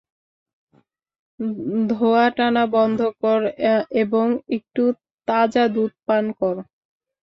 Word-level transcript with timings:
ধোয়াঁ 1.89 2.29
টানা 2.37 2.63
বন্ধ 2.75 2.99
কর 3.21 3.41
এবং 4.01 4.25
একটু 4.57 4.83
তাজা 5.27 5.63
দুধ 5.75 5.91
পান 6.07 6.25
কর। 6.39 6.55